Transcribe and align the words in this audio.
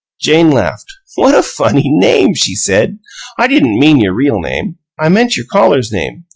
Jane 0.19 0.49
laughed. 0.49 0.91
"What 1.13 1.35
a 1.37 1.43
funny 1.43 1.83
name!" 1.85 2.33
she 2.33 2.55
said. 2.55 2.97
"I 3.37 3.45
didn't 3.45 3.77
mean 3.77 3.97
your 3.99 4.13
real 4.15 4.39
name; 4.39 4.79
I 4.97 5.09
meant 5.09 5.37
your 5.37 5.45
callers' 5.45 5.91
name. 5.91 6.25